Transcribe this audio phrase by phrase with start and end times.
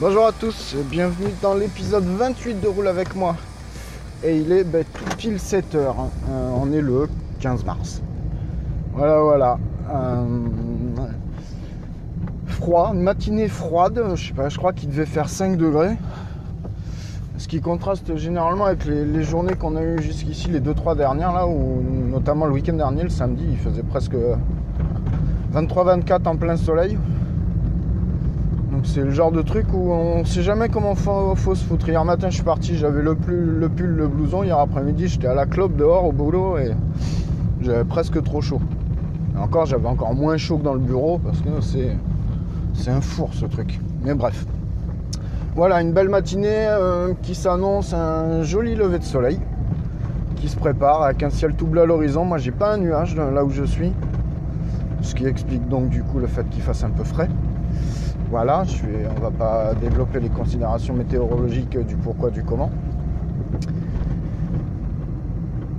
[0.00, 3.36] Bonjour à tous, bienvenue dans l'épisode 28 de Roule avec moi.
[4.24, 6.00] Et il est ben, tout pile 7 heures.
[6.00, 6.08] hein.
[6.30, 7.06] Euh, on est le
[7.40, 8.00] 15 mars.
[8.94, 9.58] Voilà, voilà.
[9.92, 10.24] Euh,
[12.46, 14.02] froid, une matinée froide.
[14.14, 15.98] Je sais pas, je crois qu'il devait faire 5 degrés.
[17.36, 21.32] Ce qui contraste généralement avec les, les journées qu'on a eues jusqu'ici, les 2-3 dernières,
[21.32, 24.16] là, où notamment le week-end dernier, le samedi, il faisait presque
[25.52, 26.96] 23-24 en plein soleil.
[28.82, 31.88] C'est le genre de truc où on sait jamais comment faut, faut se foutre.
[31.88, 34.42] Hier matin je suis parti, j'avais le, pull, le blouson.
[34.42, 36.72] Hier après-midi j'étais à la clope dehors au boulot et
[37.60, 38.60] j'avais presque trop chaud.
[39.34, 41.96] Et encore j'avais encore moins chaud que dans le bureau parce que c'est,
[42.72, 43.78] c'est un four ce truc.
[44.02, 44.46] Mais bref.
[45.54, 49.38] Voilà une belle matinée euh, qui s'annonce un joli lever de soleil
[50.36, 52.24] qui se prépare avec un ciel tout bleu à l'horizon.
[52.24, 53.92] Moi j'ai pas un nuage là où je suis.
[55.02, 57.28] Ce qui explique donc du coup le fait qu'il fasse un peu frais.
[58.30, 58.62] Voilà,
[59.16, 62.70] on va pas développer les considérations météorologiques du pourquoi, du comment.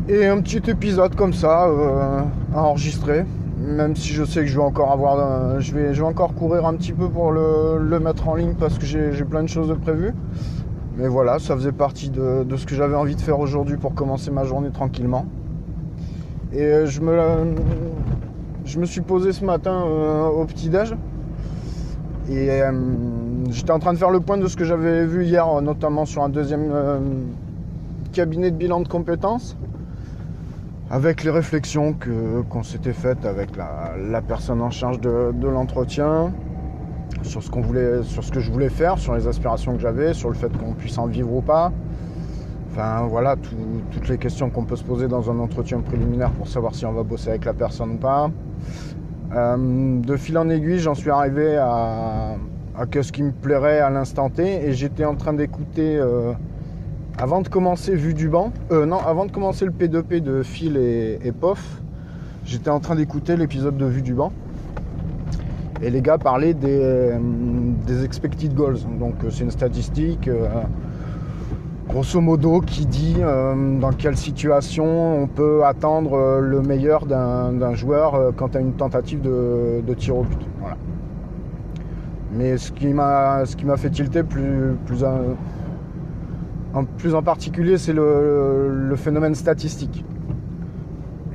[0.09, 2.21] Et un petit épisode comme ça euh,
[2.53, 3.23] à enregistrer,
[3.57, 4.91] même si je sais que je vais encore
[6.03, 9.49] encore courir un petit peu pour le, mettre en ligne parce que j'ai plein de
[9.49, 10.13] choses prévues.
[10.97, 14.29] Mais voilà, ça faisait partie de, ce que j'avais envie de faire aujourd'hui pour commencer
[14.29, 15.25] ma journée tranquillement.
[16.51, 16.99] Et euh, je
[18.77, 20.95] me, suis posé ce matin euh, au petit-déj.
[22.29, 22.71] Et euh,
[23.49, 26.05] j'étais en train de faire le point de ce que j'avais vu hier, euh, notamment
[26.05, 26.99] sur un deuxième euh,
[28.13, 29.57] cabinet de bilan de compétences,
[30.91, 36.31] avec les réflexions que, qu'on s'était faites avec la, personne en charge de, l'entretien,
[37.23, 40.13] sur ce, qu'on voulait, sur ce que je voulais faire, sur les aspirations que j'avais,
[40.13, 41.71] sur le fait qu'on puisse en vivre ou pas.
[42.71, 43.55] Enfin voilà, tout-
[43.91, 46.93] toutes les questions qu'on peut se poser dans un entretien préliminaire pour savoir si on
[46.93, 48.29] va bosser avec la personne ou pas.
[49.33, 52.35] Euh, de fil en aiguille, j'en suis arrivé à,
[52.77, 56.33] à ce qui me plairait à l'instant T et j'étais en train d'écouter euh,
[57.17, 60.75] avant de commencer Vue du banc, euh, non, avant de commencer le P2P de Phil
[60.75, 61.81] et, et Pof,
[62.43, 64.33] j'étais en train d'écouter l'épisode de Vue du banc
[65.81, 67.15] et les gars parlaient des,
[68.03, 68.79] expected goals.
[68.99, 70.29] Donc c'est une statistique
[71.91, 77.73] grosso modo qui dit euh, dans quelle situation on peut attendre euh, le meilleur d'un
[77.73, 80.39] joueur euh, quand à une tentative de, tir au but.
[82.33, 83.43] Mais ce qui m'a
[83.75, 85.03] fait tilter plus,
[86.73, 90.05] en, particulier, c'est le, phénomène statistique.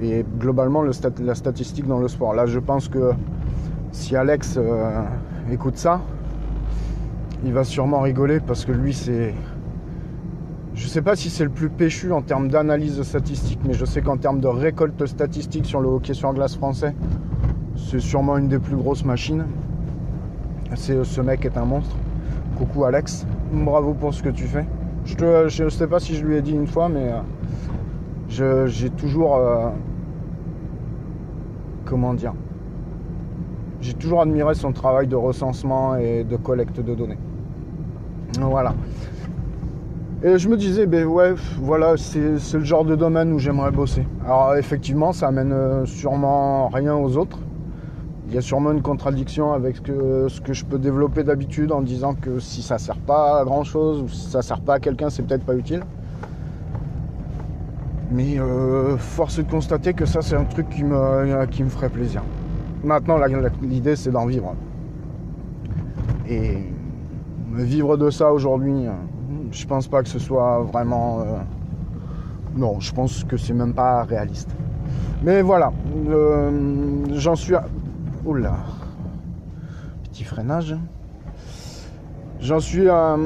[0.01, 2.33] Et globalement, la statistique dans le sport.
[2.33, 3.13] Là, je pense que
[3.93, 4.59] si Alex
[5.53, 6.01] écoute ça,
[7.45, 9.35] il va sûrement rigoler parce que lui, c'est.
[10.77, 13.87] Je sais pas si c'est le plus péchu en termes d'analyse de statistiques, mais je
[13.87, 16.95] sais qu'en termes de récolte statistique sur le hockey sur glace français,
[17.77, 19.47] c'est sûrement une des plus grosses machines.
[20.75, 21.97] C'est, ce mec est un monstre.
[22.59, 24.67] Coucou Alex, bravo pour ce que tu fais.
[25.07, 27.11] Je je sais pas si je lui ai dit une fois, mais
[28.39, 29.71] euh, j'ai toujours, euh,
[31.87, 32.35] comment dire,
[33.81, 37.19] j'ai toujours admiré son travail de recensement et de collecte de données.
[38.39, 38.75] Voilà.
[40.23, 44.07] Et je me disais, ben ouais, voilà, c'est le genre de domaine où j'aimerais bosser.
[44.25, 47.39] Alors effectivement, ça amène euh, sûrement rien aux autres.
[48.27, 52.15] il y a sûrement une contradiction avec ce que, je peux développer d'habitude en disant
[52.15, 55.11] que si ça sert pas à grand chose ou si ça sert pas à quelqu'un,
[55.11, 55.83] c'est peut-être pas utile.
[58.11, 61.69] Mais euh, force est de constater que ça, c'est un truc qui me, qui me
[61.69, 62.23] ferait plaisir.
[62.83, 63.19] Maintenant,
[63.61, 64.55] l'idée, c'est d'en vivre.
[66.27, 66.57] Et
[67.53, 68.87] vivre de ça aujourd'hui,
[69.51, 71.21] je pense pas que ce soit vraiment.
[71.21, 71.25] Euh,
[72.57, 74.51] non, je pense que c'est même pas réaliste.
[75.23, 75.73] Mais voilà,
[76.09, 77.55] euh, j'en suis.
[77.55, 77.65] À...
[78.25, 78.57] Oula,
[80.05, 80.77] petit freinage.
[82.41, 83.17] J'en suis à.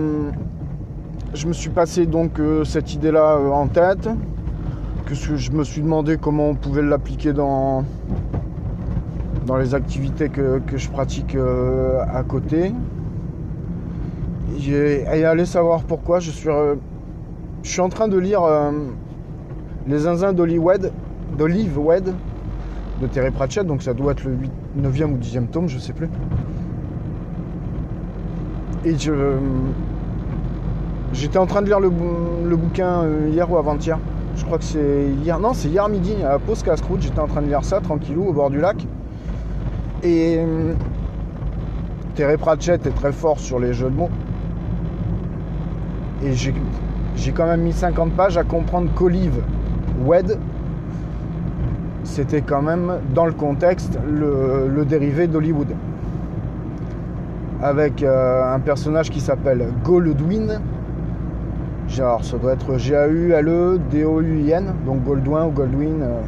[1.33, 4.09] Je me suis passé donc cette idée-là en tête
[5.11, 7.85] que je me suis demandé comment on pouvait l'appliquer dans,
[9.45, 12.73] dans les activités que, je pratique euh, à côté.
[14.59, 16.75] Et allé savoir pourquoi, je suis, euh,
[17.63, 18.71] je suis en train de lire euh,
[19.87, 20.93] Les zinzins d'Olive Wed
[23.01, 24.37] de Terry Pratchett, donc ça doit être le
[24.79, 26.09] 9e ou 10e tome, je sais plus.
[28.85, 29.13] Et je,
[31.13, 31.91] j'étais en train de lire le,
[32.57, 33.99] bouquin hier ou avant-hier
[34.37, 35.39] je crois que c'est hier.
[35.39, 37.03] Non, c'est hier midi à Pause Casse-Croûte.
[37.03, 38.77] J'étais en train de lire ça tranquillou au bord du lac.
[40.03, 40.41] Et
[42.15, 44.09] Terry Pratchett est très fort sur les jeux de mots.
[46.23, 49.41] Et j'ai quand même mis 50 pages à comprendre qu'Olive
[50.05, 50.39] Wed,
[52.05, 55.69] c'était quand même dans le contexte le, dérivé d'Hollywood.
[57.63, 60.61] Avec euh, un personnage qui s'appelle Goldwyn,
[61.91, 66.03] Genre, ça doit être G-A-U-L-E-D-O-U-I-N, donc Goldwyn ou Goldwyn.
[66.03, 66.21] Euh,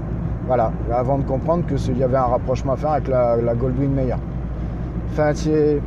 [0.49, 4.17] voilà, avant de comprendre qu'il y avait un rapprochement à faire avec la, Goldwyn Meyer.
[5.13, 5.81] Enfin, c'est.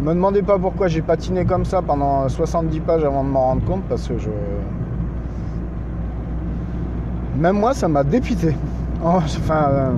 [0.00, 3.64] Me demandez pas pourquoi j'ai patiné comme ça pendant 70 pages avant de m'en rendre
[3.64, 4.30] compte, parce que je.
[7.38, 8.54] Même moi, ça m'a dépité.
[9.04, 9.90] Oh, enfin, euh,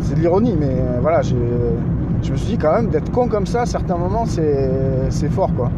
[0.00, 3.46] c'est de l'ironie, mais euh, voilà, je me suis dit quand même d'être con comme
[3.46, 5.70] ça à certains moments, c'est fort quoi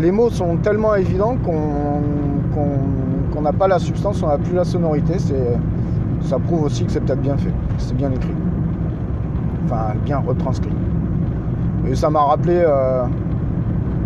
[0.00, 5.14] les mots sont tellement évidents qu'on n'a pas la substance, on n'a plus la sonorité.
[6.22, 8.34] Ça prouve aussi que c'est peut-être bien fait, c'est bien écrit.
[9.64, 10.72] Enfin, bien retranscrit.
[11.88, 13.04] Et ça m'a rappelé euh,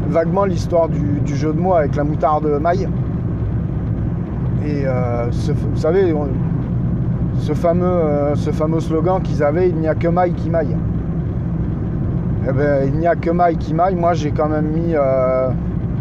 [0.09, 2.89] vaguement l'histoire du, jeu de mots avec la moutarde maille.
[4.65, 6.15] Et euh, vous savez,
[7.39, 10.77] ce fameux, euh, ce fameux slogan qu'ils avaient, il n'y a que maille qui maille.
[12.49, 13.97] Eh ben, il n'y a que maille qui maille.
[13.97, 14.95] Moi, j'ai quand même mis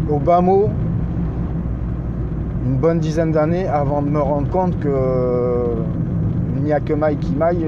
[0.09, 0.69] au bas mot
[2.65, 5.65] une bonne dizaine d'années avant de me rendre compte que
[6.57, 7.65] il n'y a que maille qui maille.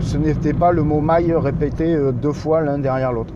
[0.00, 3.34] Ce n'était pas le mot maille répété euh, deux fois l'un derrière l'autre.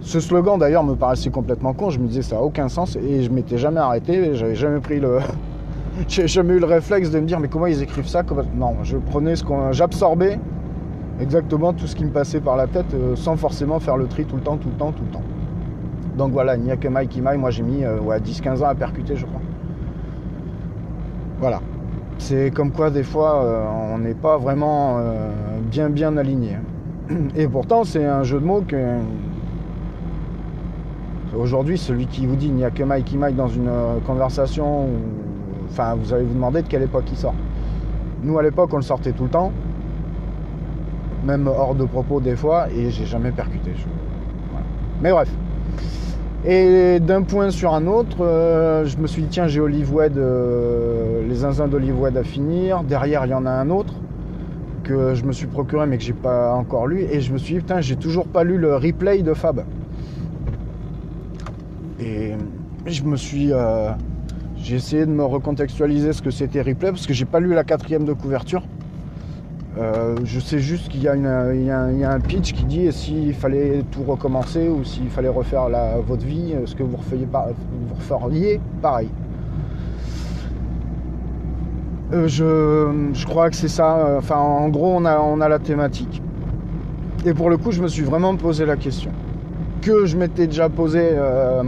[0.00, 1.90] Ce slogan d'ailleurs me paraissait complètement con.
[1.90, 4.34] Je me disais ça n'a aucun sens et je m'étais jamais arrêté.
[4.34, 5.18] J'avais jamais pris le.
[6.08, 8.22] J'ai jamais eu le réflexe de me dire mais comment ils écrivent ça
[8.56, 9.72] Non, je prenais ce qu'on.
[9.72, 10.38] J'absorbais
[11.20, 14.24] exactement tout ce qui me passait par la tête euh, sans forcément faire le tri
[14.24, 15.24] tout le temps, tout le temps, tout le temps.
[16.16, 17.38] Donc voilà, il n'y a que Mike qui maille.
[17.38, 19.40] Moi j'ai mis euh, ouais, 10-15 ans à percuter, je crois.
[21.40, 21.60] Voilà.
[22.18, 23.64] C'est comme quoi des fois euh,
[23.94, 25.30] on n'est pas vraiment euh,
[25.68, 26.58] bien bien aligné.
[27.36, 28.98] Et pourtant c'est un jeu de mots que
[31.36, 33.70] aujourd'hui celui qui vous dit il n'y a que Mike qui maille dans une
[34.06, 34.86] conversation,
[35.70, 37.34] enfin vous allez vous demander de quelle époque il sort.
[38.22, 39.52] Nous à l'époque on le sortait tout le temps,
[41.24, 43.72] même hors de propos des fois, et j'ai jamais percuté.
[45.00, 45.30] Mais bref.
[46.44, 51.26] Et d'un point sur un autre, euh, je me suis dit, tiens, j'ai Olivewed, euh,
[51.28, 52.84] les zinzins d'Olivewed à finir.
[52.84, 53.94] Derrière, il y en a un autre
[54.88, 57.02] que je me suis procuré mais que j'ai pas encore lu.
[57.02, 59.64] Et je me suis dit, putain, j'ai toujours pas lu le replay de Fab.
[62.00, 62.32] Et
[62.86, 63.52] je me suis.
[63.52, 63.90] Euh,
[64.56, 67.64] j'ai essayé de me recontextualiser ce que c'était replay parce que j'ai pas lu la
[67.64, 68.62] quatrième de couverture.
[69.78, 74.68] Euh, je sais juste qu'il y, a un pitch qui dit s'il fallait tout recommencer
[74.68, 75.68] ou s'il fallait refaire
[76.04, 79.08] votre vie, ce que vous, referiez pareil.
[82.12, 84.16] Euh, je, crois que c'est ça.
[84.18, 86.22] Enfin, en gros, on a, la thématique.
[87.26, 89.10] Et pour le coup, je me suis vraiment posé la question.
[89.82, 91.62] Que je m'étais déjà posé euh,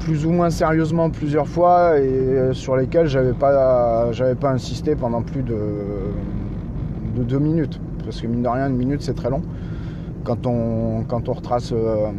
[0.00, 4.10] plus ou moins sérieusement plusieurs fois et sur lesquels j'avais pas,
[4.40, 5.56] pas insisté pendant plus de
[7.14, 7.80] de deux minutes.
[8.04, 9.42] Parce que mine de rien, une minute c'est très long.
[10.24, 11.72] Quand on, quand on retrace.
[11.72, 12.10] Euh,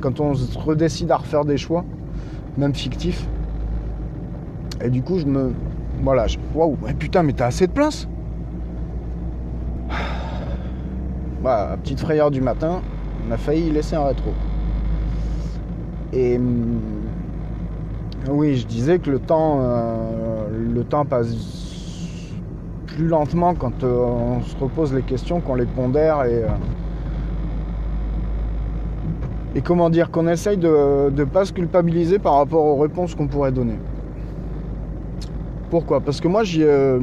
[0.00, 1.84] quand on se redécide à refaire des choix,
[2.56, 3.28] même fictifs.
[4.82, 5.52] Et du coup, je me.
[6.02, 8.08] Voilà, waouh, putain, mais t'as assez de place
[11.42, 12.80] Voilà, petite frayeur du matin,
[13.28, 14.30] on a failli laisser un rétro.
[16.12, 16.36] Et.
[16.36, 16.80] Hum,
[18.28, 21.34] oui, je disais que le temps, euh, le temps passe
[22.86, 26.48] plus lentement quand euh, on se repose les questions, qu'on les pondère et, euh,
[29.54, 33.26] et comment dire, qu'on essaye de ne pas se culpabiliser par rapport aux réponses qu'on
[33.26, 33.78] pourrait donner.
[35.70, 36.00] Pourquoi?
[36.00, 36.62] Parce que moi, j'y.
[36.64, 36.98] euh,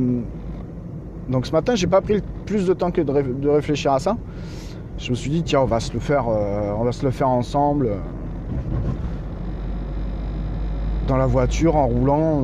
[1.30, 4.00] donc ce matin, j'ai pas pris plus de temps que de, ré- de réfléchir à
[4.00, 4.18] ça.
[4.98, 7.12] Je me suis dit, tiens, on va se le faire, euh, on va se le
[7.12, 7.88] faire ensemble.
[7.88, 7.96] euh,
[11.08, 12.44] dans la voiture, en roulant.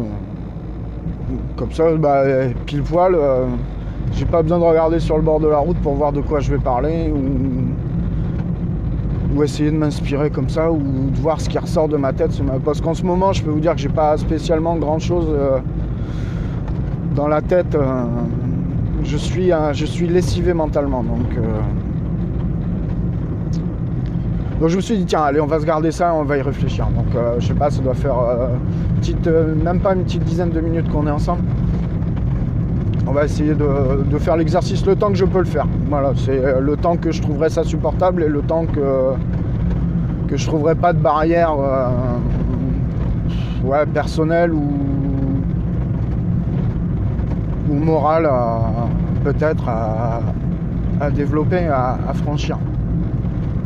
[1.58, 2.24] comme ça, bah,
[2.66, 3.46] pile poil, euh,
[4.14, 6.40] j'ai pas besoin de regarder sur le bord de la route pour voir de quoi
[6.40, 7.12] je vais parler
[9.36, 12.40] ou, essayer de m'inspirer comme ça ou de voir ce qui ressort de ma tête.
[12.64, 15.28] Parce qu'en ce moment, je peux vous dire que j'ai pas spécialement grand chose
[17.16, 17.76] dans la tête.
[17.76, 18.04] euh,
[19.04, 21.04] je, suis, un- je suis lessivé mentalement.
[21.04, 21.42] Donc, euh,
[24.60, 26.42] donc je me suis dit, tiens, allez, on va se garder ça, on va y
[26.42, 26.88] réfléchir.
[26.96, 28.48] Donc euh, je sais pas, ça doit faire euh,
[29.00, 31.44] petite, euh, même pas une petite dizaine de minutes qu'on est ensemble.
[33.06, 35.68] On va essayer de, faire l'exercice le temps que je peux le faire.
[35.90, 39.12] Voilà, c'est euh, le temps que je trouverai ça supportable et le temps que,
[40.30, 41.90] que je trouverai pas de barrière euh,
[43.66, 44.64] ouais, personnelle ou,
[47.70, 48.88] ou morale à-
[49.24, 50.22] peut-être à,
[51.12, 52.58] développer, à, franchir.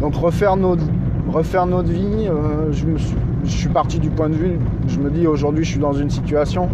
[0.01, 0.83] Donc refaire notre,
[1.29, 5.63] refaire notre vie, euh, je, suis, parti du point de vue, je me dis aujourd'hui
[5.63, 6.69] je suis dans une situation,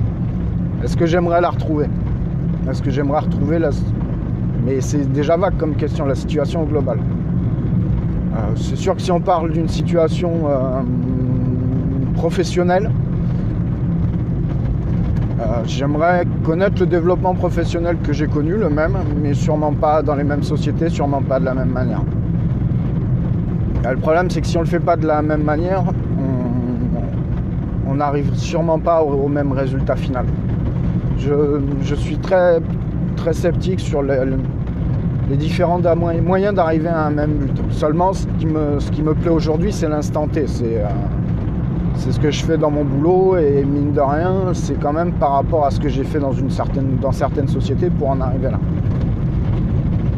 [0.84, 1.88] est-ce que j'aimerais la retrouver?
[2.70, 3.72] Est-ce que j'aimerais retrouver la...
[4.65, 7.00] Mais c'est déjà vague comme question, la situation globale.
[8.34, 10.82] Euh, c'est sûr que si on parle d'une situation euh,
[12.15, 13.12] professionnelle, euh,
[15.66, 20.24] j'aimerais connaître le développement professionnel que j'ai connu, le même, mais sûrement pas dans les
[20.24, 22.02] mêmes sociétés, sûrement pas de la même manière.
[23.86, 25.84] Euh, Le problème, c'est que si on le fait pas de la même manière,
[27.88, 30.26] on- n'arrive sûrement pas au, même résultat final.
[31.20, 32.60] Je, suis très,
[33.16, 34.18] très sceptique sur les,
[35.38, 35.80] différents
[36.24, 37.62] moyens d'arriver à un même but.
[37.70, 38.48] Seulement, ce qui
[39.04, 40.46] me, plaît aujourd'hui, c'est l'instant T.
[40.64, 40.88] Euh,
[41.96, 45.14] c'est ce que je fais dans mon boulot et mine de rien, c'est quand même
[45.14, 46.34] par rapport à ce que j'ai fait dans,
[47.12, 48.60] certaines sociétés pour en arriver là.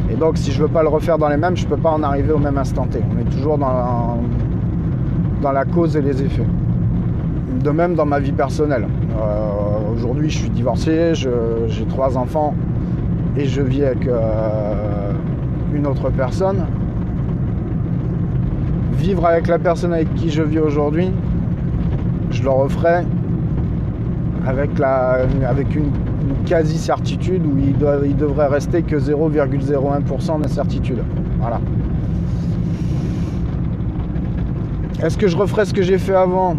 [0.10, 2.04] Et donc, si je veux pas le refaire dans les mêmes, je peux pas en
[2.04, 3.00] arriver au même instant T.
[3.14, 4.18] On est toujours dans
[5.52, 6.48] la, cause et les effets.
[7.64, 8.88] De même dans ma vie personnelle.
[9.20, 9.66] Euh,
[9.96, 12.54] Aujourd'hui, je suis divorcé, j'ai trois enfants
[13.38, 15.14] et je vis avec euh,
[15.74, 16.66] une autre personne.
[18.98, 21.12] Vivre avec la personne avec qui je vis aujourd'hui,
[22.36, 23.04] je le referai
[24.46, 25.92] avec, la, avec une,
[26.46, 31.00] quasi-certitude où il, doit, il devrait rester que 0,01% d'incertitude.
[31.40, 31.60] Voilà.
[35.02, 36.56] Est-ce que je referai ce que j'ai fait avant?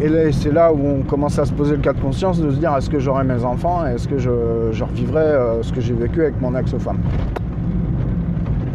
[0.00, 2.56] Et c'est là où on commence à se poser le cas de conscience de se
[2.56, 4.30] dire est-ce que j'aurai mes enfants et est-ce que je,
[4.70, 6.98] je revivrai euh, ce que j'ai vécu avec mon ex-femme?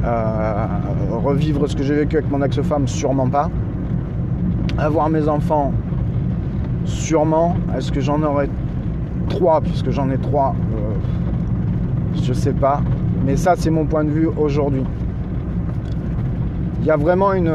[0.03, 0.65] Euh,
[1.23, 3.49] Revivre ce que j'ai vécu avec mon ex-femme, sûrement pas.
[4.77, 5.71] Avoir mes enfants,
[6.85, 7.55] sûrement.
[7.77, 8.49] Est-ce que j'en aurai
[9.29, 12.81] trois, puisque j'en ai trois euh, Je sais pas.
[13.25, 14.83] Mais ça, c'est mon point de vue aujourd'hui.
[16.81, 17.51] Il y a vraiment une.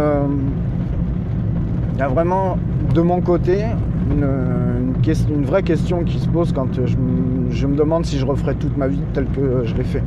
[1.94, 2.56] Il y vraiment,
[2.94, 3.64] de mon côté,
[4.10, 6.94] une, vraie question qui se pose quand je,
[7.50, 10.02] je me demande si je referai toute ma vie telle que je l'ai fait.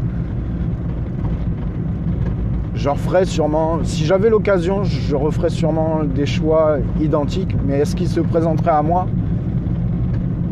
[2.82, 8.08] Je referais sûrement, si j'avais l'occasion, je referais sûrement des choix identiques, mais est-ce qu'ils
[8.08, 9.06] se présenteraient à moi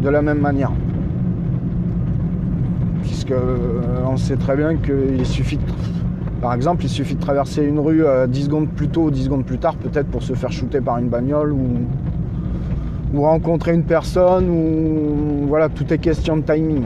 [0.03, 0.71] de la même manière?
[3.01, 5.63] Puisque euh, on sait très bien qu'il suffit, de-
[6.39, 9.23] par exemple, il suffit de traverser une rue euh, 10 secondes plus tôt ou 10
[9.23, 11.65] secondes plus tard, peut-être pour se faire shooter par une bagnole ou,
[13.15, 16.83] ou rencontrer une personne, ou voilà, tout est question de timing.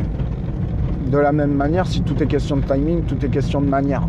[1.12, 4.08] De la même manière, si tout est question de timing, tout est question de manière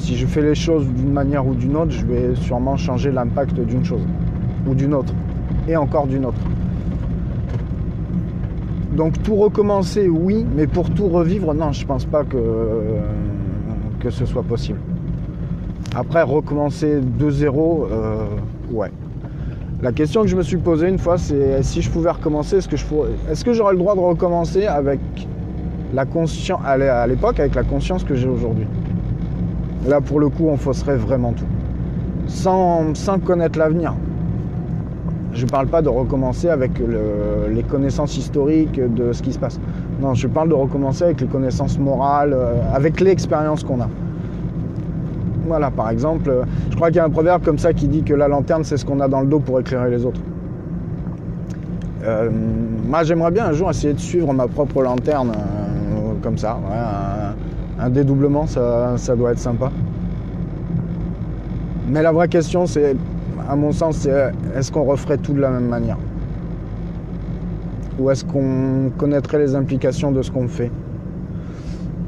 [0.00, 3.60] si je fais les choses d'une manière ou d'une autre, je vais sûrement changer l'impact
[3.60, 4.00] d'une chose
[4.66, 5.12] ou d'une autre
[5.68, 6.40] et encore d'une autre.
[8.96, 14.42] Donc tout recommencer, oui, mais pour tout revivre, non, je pense pas que, ce soit
[14.42, 14.80] possible.
[15.94, 18.24] Après, recommencer de zéro, euh,
[18.72, 18.90] ouais.
[19.82, 23.44] La question que je me suis posée une fois, c'est si je pouvais recommencer, est-ce
[23.44, 25.00] que j'aurais le droit de recommencer avec
[25.92, 28.66] la conscience à l'époque, avec la conscience que j'ai aujourd'hui?
[29.88, 31.44] Là, pour le coup, on fausserait vraiment tout.
[32.26, 32.92] Sans,
[33.24, 33.94] connaître l'avenir.
[35.32, 39.38] Je ne parle pas de recommencer avec le- les connaissances historiques de ce qui se
[39.38, 39.58] passe.
[40.00, 43.88] Non, je parle de recommencer avec les connaissances morales, euh, avec l'expérience qu'on a.
[45.46, 46.30] Voilà, par exemple,
[46.70, 48.76] je crois qu'il y a un proverbe comme ça qui dit que la lanterne, c'est
[48.76, 50.20] ce qu'on a dans le dos pour éclairer les autres.
[52.04, 52.30] Euh,
[52.88, 56.58] moi, j'aimerais bien un jour essayer de suivre ma propre lanterne euh, comme ça.
[57.80, 59.70] Un dédoublement, ça, doit être sympa.
[61.88, 62.94] Mais la vraie question, c'est,
[63.48, 65.98] à mon sens, c'est est-ce qu'on referait tout de la même manière?
[67.98, 70.70] Ou est-ce qu'on connaîtrait les implications de ce qu'on fait?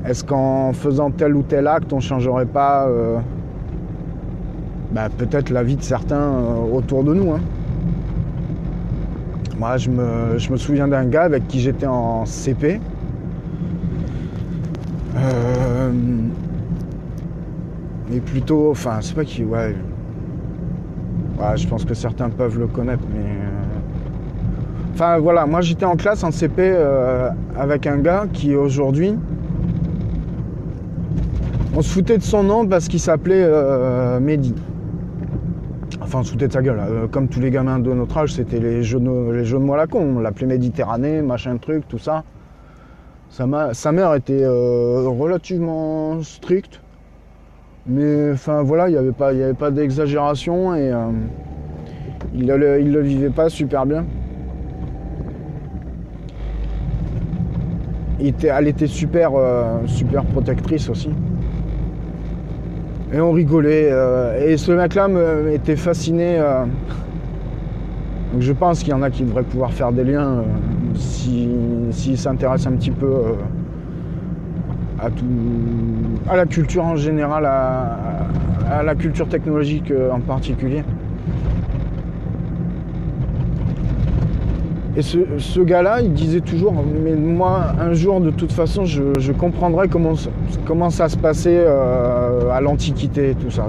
[0.07, 3.19] Est-ce qu'en faisant tel ou tel acte, on ne changerait pas euh,
[4.93, 7.41] bah, peut-être la vie de certains euh, autour de nous hein?
[9.59, 12.81] Moi, je me, je me souviens d'un gars avec qui j'étais en CP.
[15.15, 15.62] Euh,
[18.11, 19.75] mais plutôt, enfin, c'est pas qui, ouais.
[21.39, 23.21] Ouais, je pense que certains peuvent le connaître, mais.
[23.21, 23.49] euh,
[24.95, 29.15] Enfin, voilà, moi j'étais en classe en CP euh, avec un gars qui aujourd'hui.
[31.75, 34.55] On se foutait de son nom parce qu'il s'appelait euh, Mehdi.
[36.03, 36.79] Enfin, on se foutait de sa gueule.
[36.79, 39.87] euh, comme tous les gamins de notre âge, c'était les jeux de, les la.
[39.95, 42.23] On l'appelait Méditerranée, machin truc, tout ça.
[43.33, 43.47] Sa,
[43.93, 46.83] mère était euh, relativement stricte.
[47.87, 51.07] Mais enfin voilà, il n'y avait pas, d'exagération et euh,
[52.35, 54.05] il, il le vivait pas super bien.
[58.21, 61.09] Elle était super, euh, super protectrice aussi.
[63.15, 63.91] Et on rigolait.
[64.45, 66.39] et ce mec-là me- était fasciné.
[68.33, 70.43] Donc je pense qu'il y en a qui devraient pouvoir faire des liens euh,
[70.95, 71.51] si-
[71.91, 73.35] s'ils s'intéressent un petit peu euh,
[76.29, 80.83] à la culture en général, à, la culture technologique euh, en particulier.
[84.97, 89.89] Et ce, gars-là, il disait toujours, mais moi, un jour, de toute façon, je, comprendrai
[89.89, 90.15] comment,
[90.91, 93.69] ça- se passait à l'Antiquité et tout ça.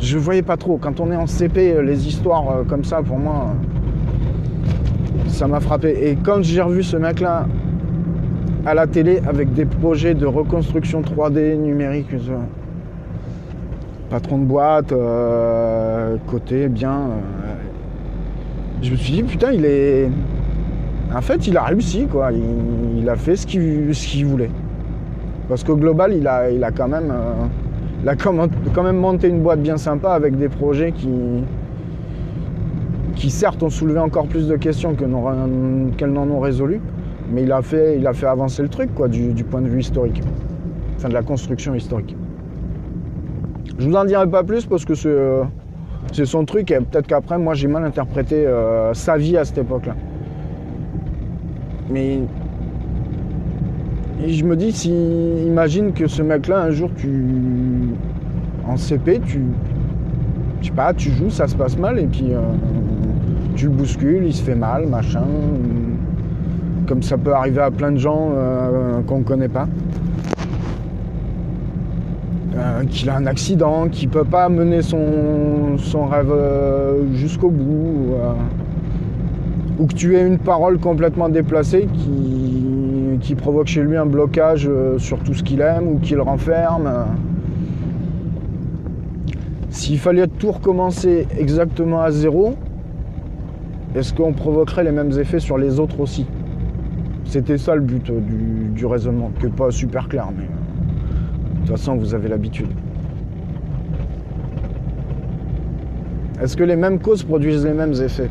[0.00, 0.78] Je voyais pas trop.
[0.78, 5.46] Quand on est en CP, euh, les histoires euh, comme ça, pour moi, euh, ça
[5.48, 6.08] m'a frappé.
[6.08, 7.46] Et quand j'ai revu ce mec-là
[8.64, 12.08] à la télé avec des projets de reconstruction 3D numérique,
[14.10, 14.92] patron de boîte,
[16.26, 17.00] côté bien,
[18.82, 20.08] je me suis dit putain, il est.
[21.14, 22.30] En fait, il a réussi quoi.
[22.32, 24.50] Il, a fait ce qu'il voulait.
[25.48, 27.12] Parce qu'au global, il a, quand même.
[28.02, 31.44] Il a quand même- monté une boîte bien sympa avec des projets qui,
[33.30, 36.80] certes ont soulevé encore plus de questions qu'elles n'en ont résolu,
[37.32, 40.22] mais il a fait, avancer le truc quoi, du, point de vue historique,
[40.96, 42.16] enfin de la construction historique.
[43.78, 45.16] Je vous en dirai pas plus parce que c'est,
[46.12, 49.58] c'est son truc et peut-être qu'après moi j'ai mal interprété euh, sa vie à cette
[49.58, 49.94] époque-là.
[51.90, 52.20] Mais
[54.24, 54.90] et je me dis, si
[55.46, 57.08] imagine que ce mec-là, un jour, tu.
[58.66, 59.42] En CP, tu.
[60.60, 62.40] Je sais pas, tu joues, ça se passe mal, et puis euh,
[63.54, 65.22] tu le bouscules, il se fait mal, machin.
[66.88, 69.68] Comme ça peut arriver à plein de gens euh, qu'on ne connaît pas.
[72.56, 76.34] Euh, qu'il a un accident, qu'il peut pas mener son, son rêve
[77.12, 78.16] jusqu'au bout.
[79.78, 82.47] ou que tu aies une parole complètement déplacée qui,
[83.20, 86.22] qui provoque chez lui un blocage euh, sur tout ce qu'il aime ou qui le
[86.22, 86.90] renferme.
[89.70, 92.54] S'il fallait tout recommencer exactement à zéro,
[93.94, 96.26] est-ce qu'on provoquerait les mêmes effets sur les autres aussi?
[97.24, 101.58] C'était ça le but du, du raisonnement, qui n'est pas super clair, mais euh, de
[101.60, 102.68] toute façon vous avez l'habitude.
[106.40, 108.30] Est-ce que les mêmes causes produisent les mêmes effets?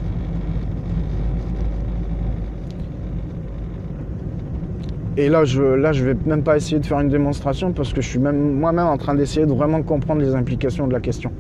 [5.20, 8.02] Et là, je là, je vais même pas essayer de faire une démonstration parce que
[8.02, 11.32] je suis même moi-même en train d'essayer de vraiment comprendre les implications de la question.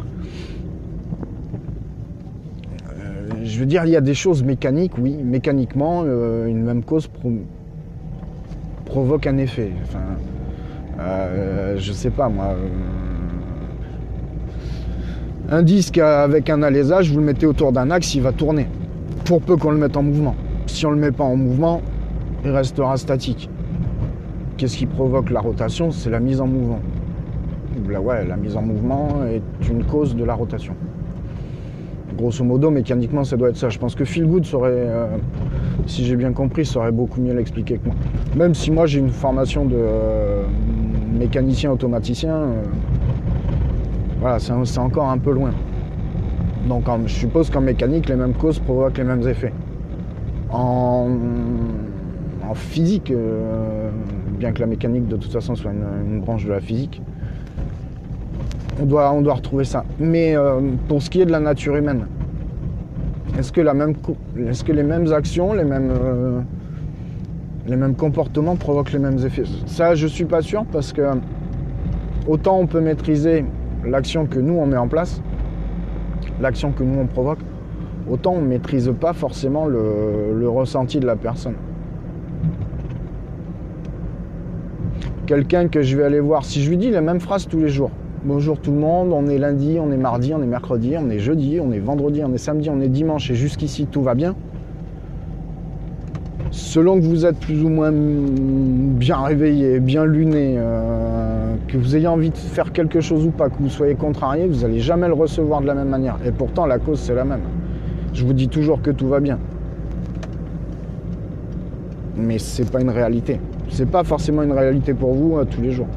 [2.90, 5.16] Euh, je veux dire, il y a des choses mécaniques, oui.
[5.24, 7.32] Mécaniquement, euh, une même cause pro-
[8.86, 9.72] provoque un effet.
[9.84, 10.00] Enfin,
[11.00, 12.56] euh, je sais pas moi.
[12.56, 12.68] euh,
[15.50, 18.68] un disque avec un alésage, vous le mettez autour d'un axe, il va tourner.
[19.24, 20.36] Pour peu qu'on le mette en mouvement.
[20.66, 21.82] Si on le met pas en mouvement,
[22.44, 23.50] il restera statique.
[24.58, 25.91] Qu'est-ce qui provoque la rotation?
[25.91, 26.80] C'est la mise en mouvement.
[27.88, 30.74] Ouais, la mise en mouvement est une cause de la rotation.
[32.17, 33.70] Grosso modo, mécaniquement, ça doit être ça.
[33.70, 35.17] Je pense que Phil Good saurait, euh,
[35.86, 37.96] si j'ai bien compris, saurait beaucoup mieux l'expliquer que moi.
[38.36, 40.43] Même si moi j'ai une formation de euh,
[41.13, 42.63] mécanicien automaticien, euh,
[44.20, 45.52] voilà, c'est encore un peu loin.
[46.67, 49.54] Donc je suppose qu'en mécanique, les mêmes causes provoquent les mêmes effets.
[50.50, 51.10] En,
[52.56, 53.13] physique,
[54.38, 57.02] bien que la mécanique de toute façon soit une, branche de la physique,
[58.80, 59.84] on doit, on retrouver ça.
[60.00, 62.06] Mais euh, pour ce qui est de la nature humaine,
[63.38, 66.39] Est-ce que, les mêmes actions, les mêmes, euh,
[67.67, 69.43] les mêmes comportements provoquent les mêmes effets?
[69.65, 71.02] Ça, je suis pas sûr parce que
[72.28, 73.45] autant on peut maîtriser
[73.86, 75.21] l'action que nous on met en place,
[76.41, 77.39] l'action que nous on provoque,
[78.10, 81.56] autant on ne maîtrise pas forcément le ressenti de la personne.
[85.28, 87.68] Quelqu'un que je vais aller voir, si je lui dis les mêmes phrases tous les
[87.68, 87.92] jours,
[88.24, 91.20] bonjour tout le monde, on est lundi, on est mardi, on est mercredi, on est
[91.20, 94.36] jeudi, on est vendredi, on est samedi, on est dimanche et jusqu'ici tout va bien.
[96.52, 102.08] Selon que vous êtes plus ou moins bien réveillé, bien luné, euh, que vous ayez
[102.08, 105.13] envie de faire quelque chose ou pas, que vous soyez contrarié, vous n'allez jamais le
[105.13, 106.18] recevoir de la même manière.
[106.26, 107.42] Et pourtant, la cause, c'est la même.
[108.13, 109.40] Je vous dis toujours que tout va bien.
[112.16, 113.42] Mais c'est pas une réalité.
[113.69, 115.88] C'est pas forcément une réalité pour vous euh, tous les jours.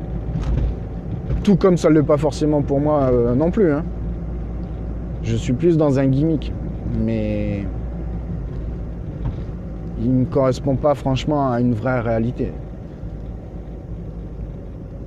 [1.42, 3.72] Tout comme ça ne l'est pas forcément pour moi euh, non plus.
[3.72, 3.85] hein.
[5.22, 6.52] Je suis plus dans un gimmick.
[7.04, 7.64] Mais
[10.02, 12.52] il ne correspond pas franchement à une vraie réalité.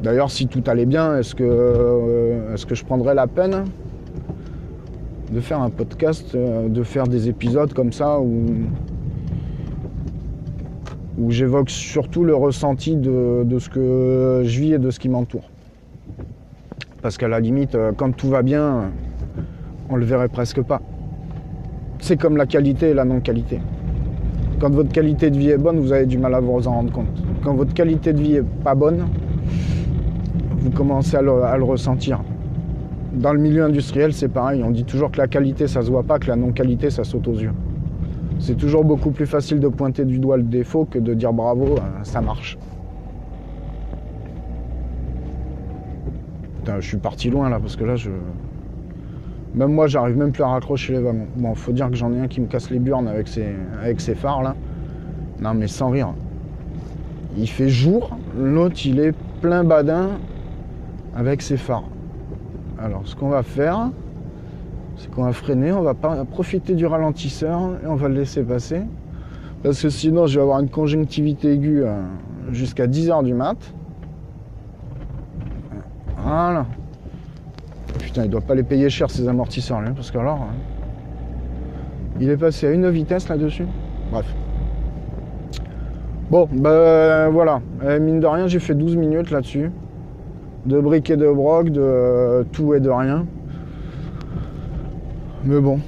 [0.01, 3.65] D'ailleurs, si tout allait bien, est-ce que, euh, que je prendrais la peine
[5.31, 8.45] de faire un podcast, de faire des épisodes comme ça où,
[11.23, 15.49] où j'évoque surtout le ressenti de, ce que je vis et de ce qui m'entoure.
[17.01, 18.91] Parce qu'à la limite, euh, quand tout va bien,
[19.89, 20.81] on le verrait presque pas.
[21.99, 23.59] C'est comme la qualité et la non-qualité.
[24.59, 26.91] Quand votre qualité de vie est bonne, vous avez du mal à vous en rendre
[26.91, 27.23] compte.
[27.43, 29.05] Quand votre qualité de vie est pas bonne,
[30.57, 32.21] vous commencez à le, à le ressentir.
[33.13, 34.63] Dans le milieu industriel, c'est pareil.
[34.63, 37.27] On dit toujours que la qualité, ça se voit pas, que la non-qualité, ça saute
[37.27, 37.51] aux yeux.
[38.39, 41.75] C'est toujours beaucoup plus facile de pointer du doigt le défaut que de dire bravo,
[41.77, 42.57] euh, ça marche.
[46.57, 48.09] Putain, je suis parti loin là, parce que là, je.
[49.55, 51.27] Même moi, j'arrive même plus à raccrocher les wagons.
[51.35, 53.47] Bon, faut dire que j'en ai un qui me casse les burnes avec ses,
[53.81, 54.55] avec ses phares là.
[55.39, 56.13] Non, mais sans rire.
[57.37, 60.11] Il fait jour, l'autre il est plein badin
[61.15, 61.83] avec ses phares.
[62.79, 63.89] Alors, ce qu'on va faire,
[64.97, 68.81] c'est qu'on va freiner, on va profiter du ralentisseur et on va le laisser passer.
[69.63, 72.01] Parce que sinon, je vais avoir une conjonctivité aiguë euh,
[72.51, 73.57] jusqu'à 10h du mat.
[76.17, 76.65] Voilà.
[77.99, 80.41] Putain, il doit pas les payer cher ces amortisseurs là, parce que alors.
[80.41, 80.53] hein,
[82.19, 83.65] il est passé à une vitesse là-dessus.
[84.11, 84.25] Bref.
[86.29, 87.61] Bon, ben voilà.
[87.83, 89.71] Euh, mine de rien, j'ai fait 12 minutes là-dessus.
[90.65, 93.25] De briques et de broc, de euh, tout et de rien.
[95.45, 95.79] Mais bon,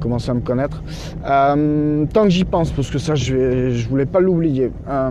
[0.00, 0.82] commence à me connaître.
[1.24, 4.72] Euh, tant que j'y pense, parce que ça, je, voulais pas l'oublier.
[4.88, 5.10] Euh,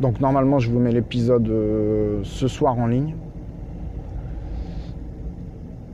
[0.00, 3.14] donc normalement, je vous mets l'épisode euh, ce soir en ligne.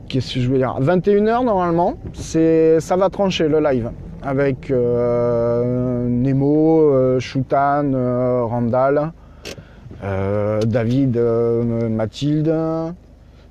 [0.09, 0.77] Qu'est-ce que je veux dire?
[0.81, 3.91] 21h normalement, c'est ça va trancher le live
[4.23, 4.71] avec
[6.09, 7.93] Nemo, Shutan,
[8.47, 9.13] Randall,
[10.03, 11.19] David,
[11.91, 12.55] Mathilde,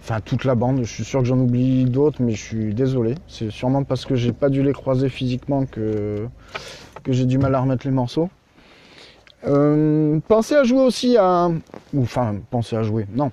[0.02, 0.80] enfin toute la bande.
[0.80, 3.16] Je suis sûr que j'en oublie d'autres, mais je suis désolé.
[3.28, 6.28] C'est sûrement parce que j'ai pas dû les croiser physiquement que,
[7.08, 8.30] j'ai du mal à remettre les morceaux.
[9.48, 11.50] Euh, pensez à jouer aussi à.
[11.94, 13.08] ou, Enfin, pensez à jouer.
[13.14, 13.32] Non.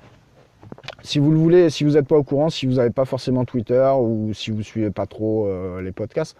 [1.02, 3.44] Si vous le voulez, si vous n'êtes pas au courant, si vous n'avez pas forcément
[3.44, 6.36] Twitter ou si vous suivez pas trop euh, les podcasts,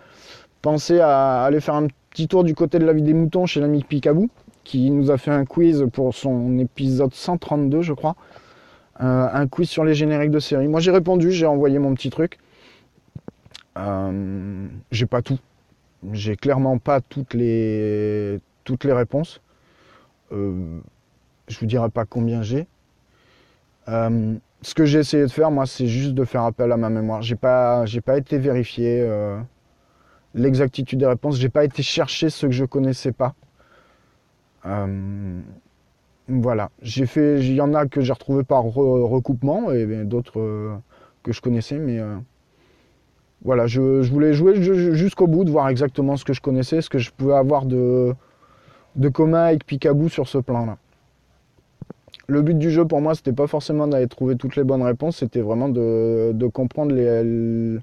[0.63, 3.61] pensez à aller faire un petit tour du côté de la vie des moutons chez
[3.61, 4.29] l'ami Picabou,
[4.65, 8.17] qui nous a fait un quiz pour son épisode 132, je crois.
[9.01, 10.69] Euh, un quiz sur les génériques de série.
[10.69, 12.39] Moi j'ai répondu, j'ai envoyé mon petit truc.
[13.77, 15.39] Euh, j'ai pas tout.
[16.13, 19.41] J'ai clairement pas toutes les, toutes les réponses.
[20.33, 20.81] Euh,
[21.49, 22.67] je vous dirai pas combien j'ai.
[23.89, 26.91] Euh, ce que j'ai essayé de faire, moi, c'est juste de faire appel à ma
[26.91, 27.23] mémoire.
[27.23, 29.39] J'ai pas, j'ai pas été vérifier euh,
[30.35, 31.39] l'exactitude des réponses.
[31.39, 33.35] J'ai pas été chercher ce que je connaissais pas.
[36.29, 36.71] Voilà.
[36.83, 40.77] J'ai fait, il y en a que j'ai retrouvé par re- recoupement et d'autres euh,
[41.23, 42.17] que je connaissais, mais euh,
[43.43, 46.91] voilà, je, voulais jouer ju- jusqu'au bout, de voir exactement ce que je connaissais, ce
[46.91, 48.15] que je pouvais avoir de,
[49.15, 50.77] commun avec Picaboo sur ce plan-là.
[52.27, 55.17] Le but du jeu pour moi, c'était pas forcément d'aller trouver toutes les bonnes réponses,
[55.19, 57.79] c'était vraiment de, comprendre les,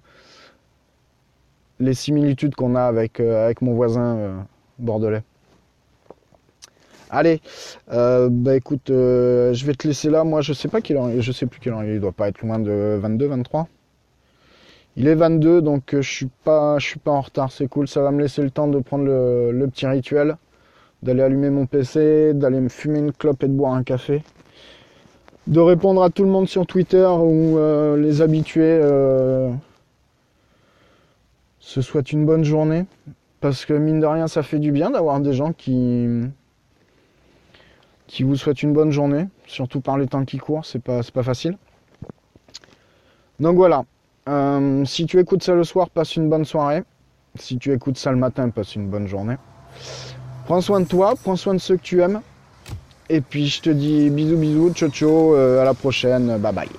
[1.95, 4.45] similitudes qu'on a avec, euh, mon voisin
[4.77, 5.23] bordelais.
[7.10, 7.39] Allez,
[7.91, 10.24] euh, bah écoute, euh, je vais te laisser là.
[10.24, 12.41] Moi, je sais pas quelle heure, je sais plus quelle heure il doit pas être
[12.41, 13.68] loin de 22, 23.
[14.98, 17.52] Il est 22, donc euh, je suis pas, je suis pas en retard.
[17.52, 17.88] C'est cool.
[17.88, 20.38] Ça va me laisser le temps de prendre le, petit rituel,
[21.04, 24.24] d'aller allumer mon PC, d'aller me fumer une clope et de boire un café,
[25.48, 27.60] de répondre à tout le monde sur Twitter ou
[27.98, 28.82] les habitués.
[31.60, 32.86] se souhaite une bonne journée.
[33.41, 36.08] Parce que mine de rien, ça fait du bien d'avoir des gens qui,
[38.08, 39.28] qui vous souhaitent une bonne journée.
[39.48, 41.58] Surtout par les temps qui courent, c'est pas, pas facile.
[43.39, 43.84] Donc voilà.
[44.28, 46.84] Euh, si tu écoutes ça le soir, passe une bonne soirée.
[47.38, 49.36] Si tu écoutes ça le matin, passe une bonne journée.
[50.46, 52.22] Prends soin de toi, prends soin de ceux que tu aimes.
[53.10, 56.70] Et puis je te dis bisous bisous, ciao ciao, euh, à la prochaine, bye bye.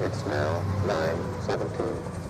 [0.00, 2.23] It's now 9:17.